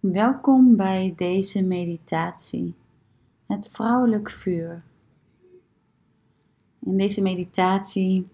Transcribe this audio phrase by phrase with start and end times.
[0.00, 2.74] Welkom bij deze meditatie,
[3.46, 4.82] het vrouwelijk vuur.
[6.78, 8.28] In deze meditatie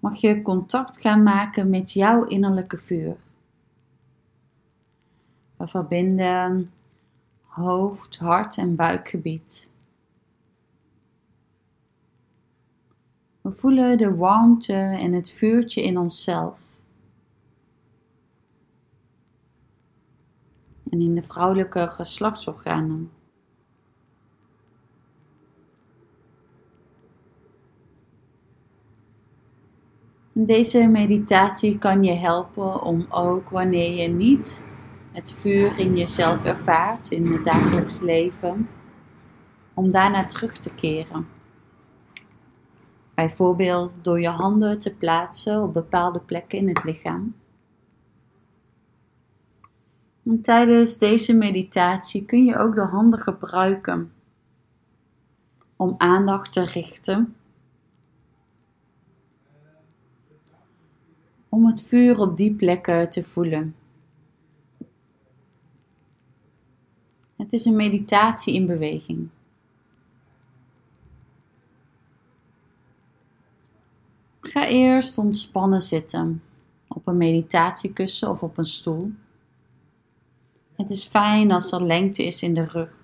[0.00, 3.16] mag je contact gaan maken met jouw innerlijke vuur.
[5.56, 6.72] We verbinden
[7.42, 9.70] hoofd, hart en buikgebied.
[13.40, 16.63] We voelen de warmte en het vuurtje in onszelf.
[20.94, 23.10] En in de vrouwelijke geslachtsorganen.
[30.32, 34.66] Deze meditatie kan je helpen om ook wanneer je niet
[35.12, 38.68] het vuur in jezelf ervaart in het dagelijks leven,
[39.74, 41.28] om daarna terug te keren.
[43.14, 47.34] Bijvoorbeeld door je handen te plaatsen op bepaalde plekken in het lichaam.
[50.24, 54.12] En tijdens deze meditatie kun je ook de handen gebruiken
[55.76, 57.36] om aandacht te richten.
[61.48, 63.74] Om het vuur op die plekken te voelen.
[67.36, 69.28] Het is een meditatie in beweging.
[74.40, 76.42] Ga eerst ontspannen zitten
[76.88, 79.12] op een meditatiekussen of op een stoel.
[80.76, 83.02] Het is fijn als er lengte is in de rug.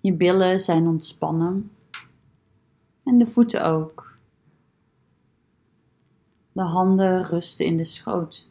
[0.00, 1.70] Je billen zijn ontspannen
[3.04, 4.18] en de voeten ook.
[6.52, 8.50] De handen rusten in de schoot.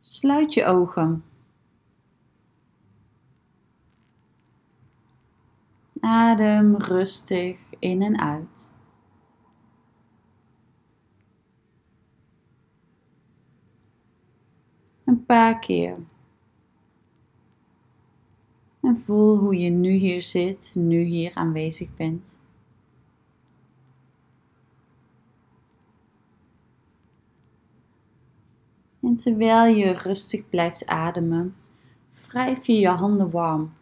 [0.00, 1.24] Sluit je ogen.
[6.00, 8.70] Adem rustig in en uit.
[15.04, 15.96] Een paar keer.
[18.80, 22.38] En voel hoe je nu hier zit, nu hier aanwezig bent.
[29.02, 31.56] En terwijl je rustig blijft ademen,
[32.26, 33.72] wrijf je je handen warm.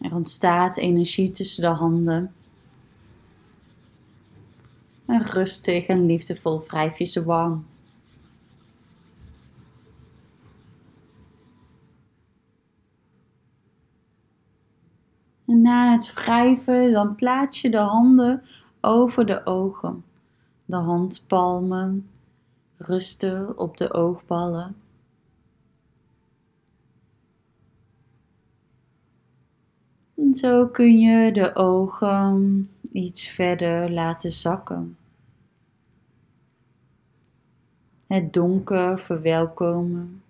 [0.00, 2.34] Er ontstaat energie tussen de handen.
[5.06, 7.66] En rustig en liefdevol wrijf je ze warm.
[15.44, 18.42] Na het wrijven, dan plaats je de handen
[18.80, 20.04] over de ogen.
[20.64, 22.08] De handpalmen
[22.76, 24.76] rusten op de oogballen.
[30.16, 34.96] En zo kun je de ogen iets verder laten zakken.
[38.06, 40.22] Het donker verwelkomen.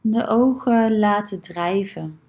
[0.00, 2.20] De ogen laten drijven.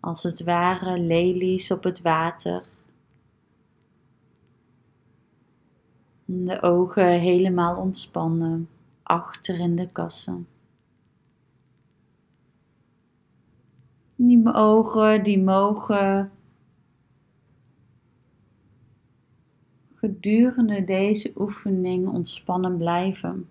[0.00, 2.64] Als het ware lelies op het water.
[6.24, 8.68] De ogen helemaal ontspannen,
[9.02, 10.46] achter in de kassen.
[14.20, 16.30] Die ogen die mogen
[19.94, 23.48] gedurende deze oefening ontspannen blijven.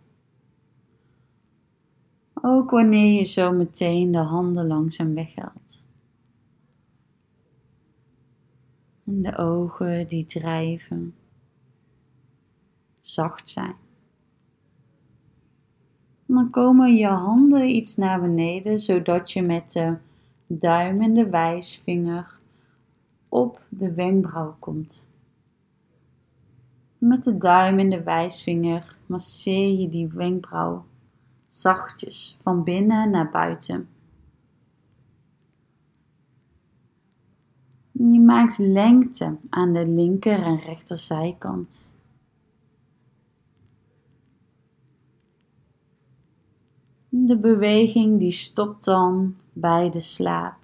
[2.33, 5.83] Ook wanneer je zo meteen de handen langzaam weghaalt.
[9.05, 11.15] En de ogen die drijven
[12.99, 13.75] zacht zijn.
[16.25, 20.05] dan komen je handen iets naar beneden, zodat je met de
[20.47, 22.39] duim en de wijsvinger
[23.29, 25.07] op de wenkbrauw komt.
[26.97, 30.85] Met de duim en de wijsvinger masseer je die wenkbrauw
[31.47, 33.89] zachtjes van binnen naar buiten.
[37.91, 41.91] Je maakt lengte aan de linker en rechterzijkant.
[47.09, 50.57] De beweging die stopt dan bij de slaap.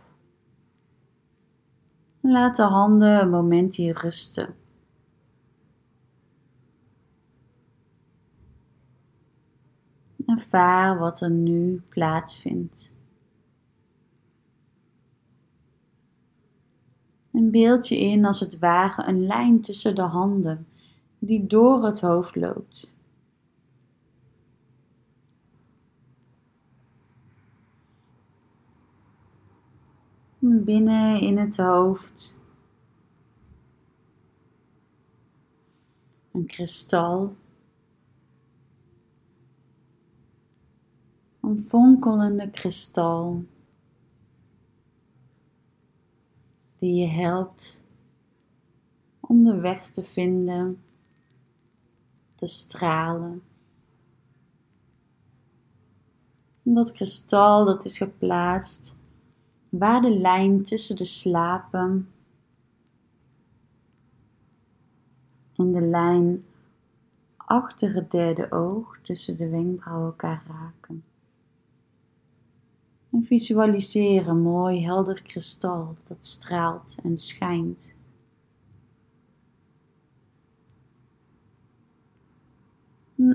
[2.21, 4.55] Laat de handen een moment hier rusten.
[10.25, 12.93] Ervaar wat er nu plaatsvindt.
[17.31, 20.67] En beeld je in als het ware een lijn tussen de handen
[21.19, 22.92] die door het hoofd loopt.
[30.45, 32.35] Binnen in het hoofd.
[36.31, 37.35] Een kristal.
[41.41, 43.43] Een fonkelende kristal.
[46.77, 47.83] Die je helpt
[49.19, 50.83] om de weg te vinden,
[52.35, 53.43] te stralen.
[56.63, 59.01] Dat kristal dat is geplaatst
[59.77, 62.09] waar de lijn tussen de slapen
[65.55, 66.45] en de lijn
[67.37, 71.03] achter het derde oog tussen de wenkbrauwen elkaar raken.
[73.11, 77.93] En visualiseer een mooi helder kristal dat straalt en schijnt.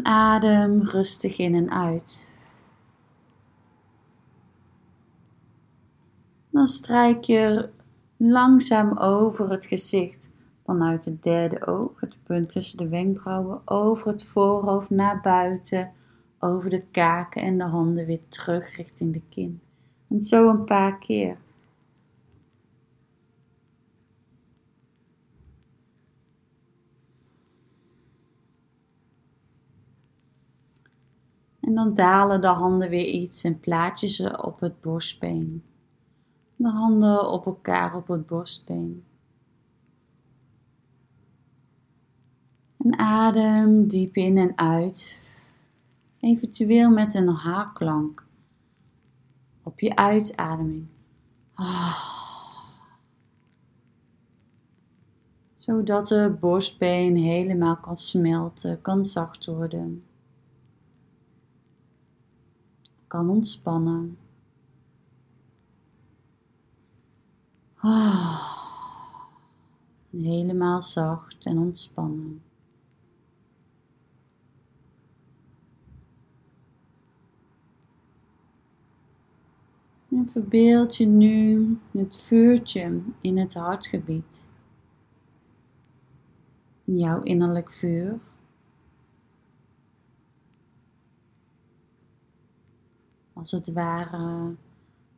[0.02, 2.27] Adem rustig in en uit.
[6.58, 7.68] Dan strijk je
[8.16, 10.30] langzaam over het gezicht
[10.64, 15.92] vanuit het derde oog, het punt tussen de wenkbrauwen, over het voorhoofd naar buiten,
[16.38, 19.60] over de kaken en de handen weer terug richting de kin.
[20.08, 21.36] En zo een paar keer.
[31.60, 35.62] En dan dalen de handen weer iets en plaat je ze op het borstbeen.
[36.58, 39.04] De handen op elkaar op het borstbeen.
[42.76, 45.16] En adem diep in en uit.
[46.20, 48.26] Eventueel met een haarklank
[49.62, 50.88] op je uitademing.
[51.54, 52.16] Ah.
[55.54, 60.04] Zodat de borstbeen helemaal kan smelten, kan zacht worden.
[63.06, 64.18] Kan ontspannen.
[70.10, 72.42] Helemaal zacht en ontspannen.
[80.08, 84.46] En verbeeld je nu het vuurtje in het hartgebied.
[86.84, 88.18] Jouw innerlijk vuur.
[93.32, 94.54] Als het ware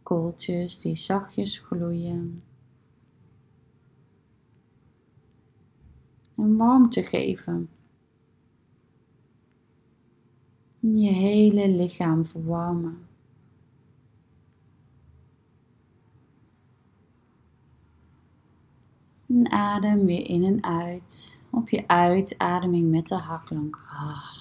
[0.02, 2.42] kooltjes die zachtjes gloeien.
[6.56, 7.68] Warmte geven.
[10.80, 12.98] Je hele lichaam verwarmen.
[19.28, 21.40] En adem weer in en uit.
[21.50, 23.78] Op je uitademing met de haklank.
[23.88, 24.40] Ah.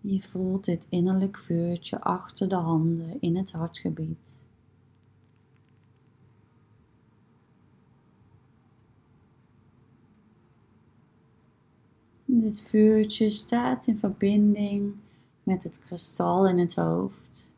[0.00, 4.39] Je voelt dit innerlijk vuurtje achter de handen in het hartgebied.
[12.40, 14.94] Dit vuurtje staat in verbinding
[15.42, 17.50] met het kristal in het hoofd.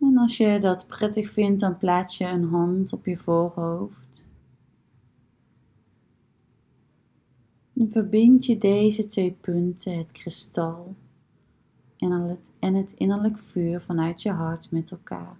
[0.00, 4.24] En als je dat prettig vindt, dan plaats je een hand op je voorhoofd.
[7.72, 10.94] En verbind je deze twee punten, het kristal
[12.58, 15.36] en het, innerlijk vuur vanuit je hart met elkaar.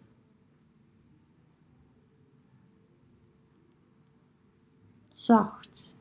[5.11, 6.00] Zacht.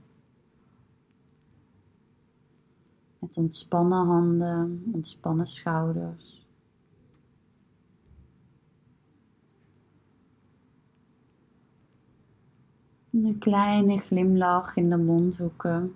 [3.22, 6.46] Met ontspannen handen, ontspannen schouders.
[13.12, 15.96] Een kleine glimlach in de mondhoeken.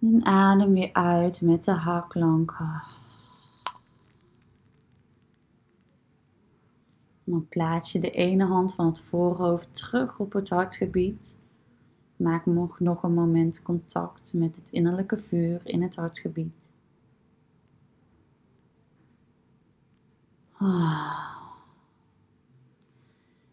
[0.00, 2.56] En adem weer uit met de haklank.
[7.30, 11.38] Dan plaats je de ene hand van het voorhoofd terug op het hartgebied.
[12.16, 12.46] Maak
[12.78, 16.72] nog een moment contact met het innerlijke vuur in het hartgebied.
[20.52, 21.28] Ah.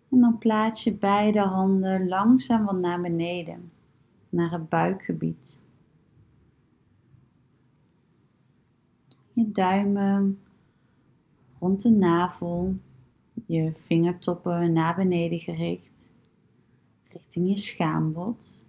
[0.10, 3.72] En dan plaats je beide handen langzaam wat naar beneden,
[4.30, 5.62] naar het buikgebied.
[9.34, 10.40] Je duimen
[11.60, 12.76] rond de navel,
[13.48, 16.12] je vingertoppen naar beneden gericht,
[17.10, 18.64] richting je schaambod.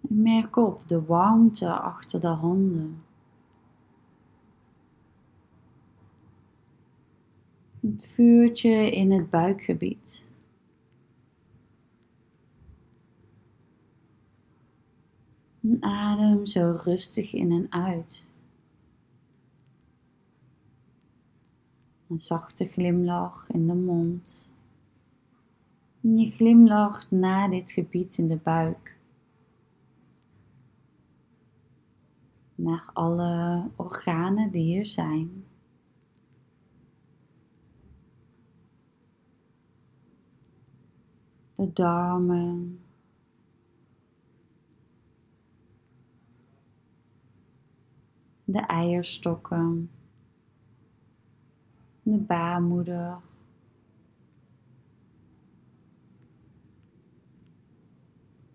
[0.00, 3.02] Merk op de warmte achter de handen.
[7.80, 10.28] Het vuurtje in het buikgebied.
[15.80, 18.28] Adem zo rustig in en uit.
[22.08, 24.50] Een zachte glimlach in de mond.
[26.00, 28.96] Je glimlacht naar dit gebied in de buik.
[32.54, 35.44] Naar alle organen die hier zijn.
[41.54, 42.80] De darmen,
[48.54, 49.90] de eierstokken,
[52.02, 53.16] de baarmoeder.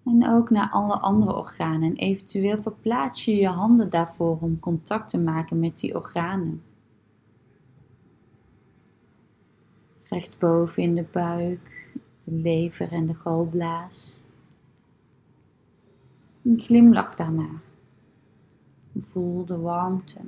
[0.06, 1.82] En ook naar alle andere organen.
[1.82, 6.64] En eventueel verplaats je je handen daarvoor om contact te maken met die organen.
[10.04, 11.92] Rechtsboven in de buik,
[12.24, 14.24] de lever en de galblaas.
[16.44, 17.68] Een glimlach daarnaar.
[18.98, 20.20] Voel de warmte.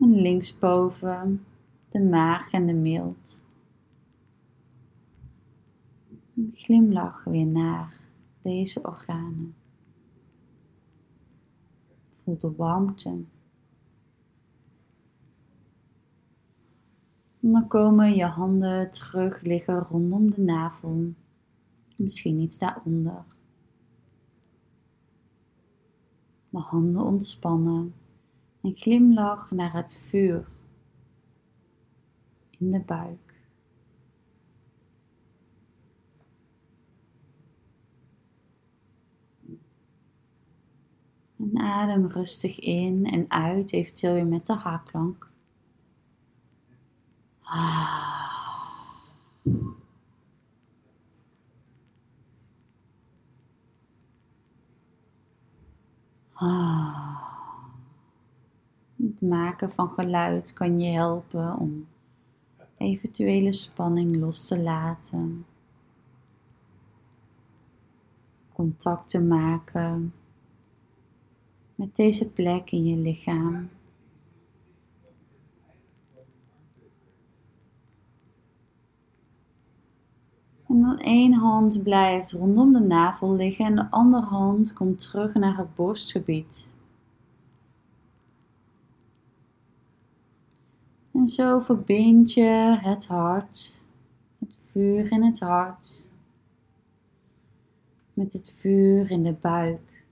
[0.00, 1.44] En linksboven
[1.88, 3.42] de maag en de mild.
[6.36, 8.00] Een glimlach weer naar
[8.42, 9.54] deze organen.
[12.22, 13.08] Voel de warmte.
[17.40, 21.12] En dan komen je handen terug liggen rondom de navel.
[21.96, 23.33] Misschien iets daaronder.
[26.54, 27.94] De handen ontspannen
[28.62, 30.48] en glimlach naar het vuur
[32.50, 33.18] in de buik.
[41.36, 45.30] En adem rustig in en uit, eventueel weer met de haakklank.
[47.40, 48.23] Ah.
[56.34, 57.22] Ah.
[58.96, 61.86] Het maken van geluid kan je helpen om
[62.76, 65.46] eventuele spanning los te laten.
[68.52, 70.14] Contact te maken
[71.74, 73.68] met deze plek in je lichaam.
[80.74, 85.34] En dan één hand blijft rondom de navel liggen en de andere hand komt terug
[85.34, 86.72] naar het borstgebied.
[91.12, 93.82] En zo verbind je het hart,
[94.38, 96.06] het vuur in het hart,
[98.12, 100.04] met het vuur in de buik,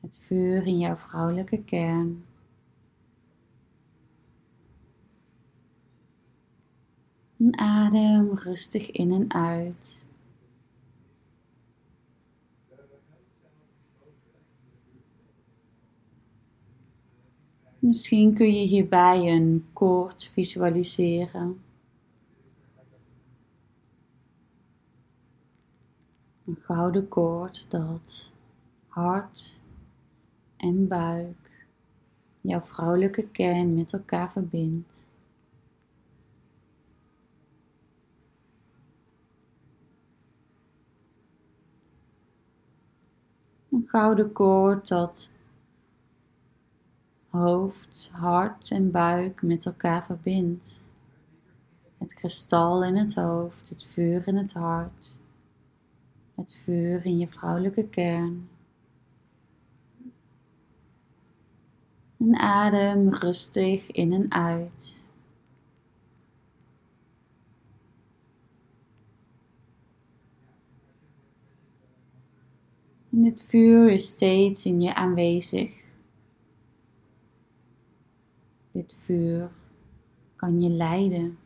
[0.00, 2.24] het vuur in jouw vrouwelijke kern.
[7.50, 10.04] Adem rustig in en uit.
[17.78, 21.60] Misschien kun je hierbij een koord visualiseren.
[26.44, 28.30] Een gouden koord dat
[28.86, 29.60] hart
[30.56, 31.66] en buik,
[32.40, 35.11] jouw vrouwelijke kern met elkaar verbindt.
[43.92, 45.30] Gouden koord dat
[47.28, 50.88] hoofd, hart en buik met elkaar verbindt.
[51.98, 55.20] Het kristal in het hoofd, het vuur in het hart,
[56.34, 58.48] het vuur in je vrouwelijke kern.
[62.18, 65.01] En adem rustig in en uit.
[73.22, 75.82] Het vuur is steeds in je aanwezig.
[78.72, 79.50] Dit vuur
[80.36, 81.38] kan je leiden.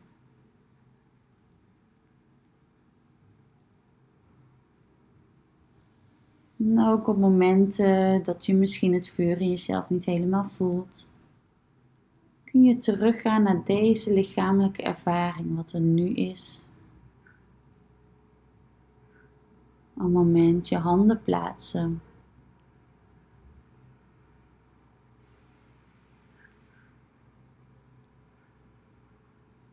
[6.59, 11.09] En ook op momenten dat je misschien het vuur in jezelf niet helemaal voelt,
[12.43, 16.66] kun je teruggaan naar deze lichamelijke ervaring, wat er nu is.
[19.97, 22.01] Een moment je handen plaatsen.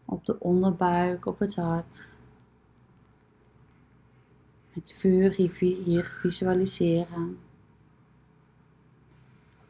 [0.05, 2.17] Op de onderbuik, op het hart.
[4.71, 7.39] Het vuur hier visualiseren.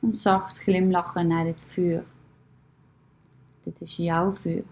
[0.01, 2.05] En zacht glimlachen naar dit vuur.
[3.63, 4.65] Dit is jouw vuur.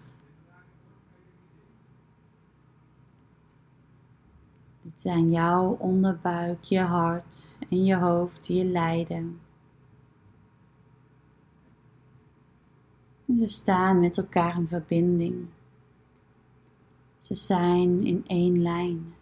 [4.93, 9.39] Dit zijn jouw onderbuik, je hart en je hoofd die je leiden.
[13.25, 15.45] En ze staan met elkaar in verbinding.
[17.17, 19.13] Ze zijn in één lijn.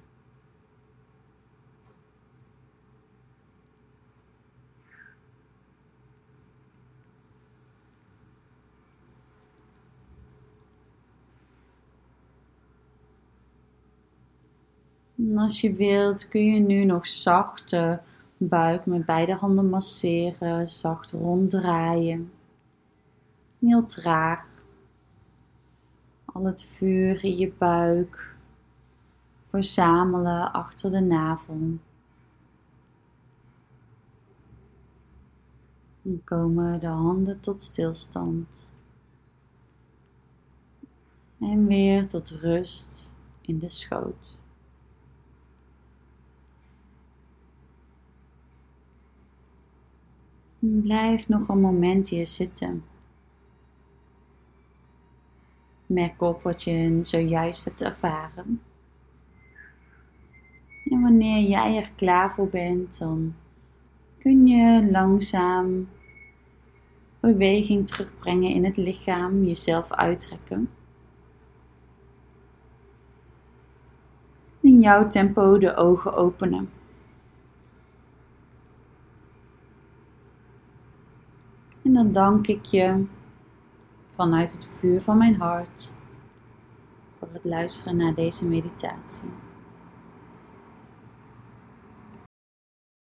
[15.32, 18.00] En als je wilt kun je nu nog zacht de
[18.38, 22.32] buik met beide handen masseren, zacht ronddraaien.
[23.60, 24.64] Heel traag.
[26.26, 28.36] Al het vuur in je buik
[29.48, 31.78] verzamelen achter de navel.
[36.02, 38.72] Dan komen de handen tot stilstand.
[41.40, 43.12] En weer tot rust
[43.42, 44.40] in de schoot.
[50.63, 52.84] Blijf nog een moment hier zitten.
[55.86, 58.62] Merk op wat je zojuist hebt ervaren.
[60.86, 63.34] En wanneer jij er klaar voor bent, dan
[64.18, 65.88] kun je langzaam
[67.20, 70.70] beweging terugbrengen in het lichaam, jezelf uittrekken.
[74.60, 76.70] In jouw tempo de ogen openen.
[81.84, 83.06] En dan dank ik je
[84.16, 85.96] vanuit het vuur van mijn hart
[87.20, 89.30] voor het luisteren naar deze meditatie.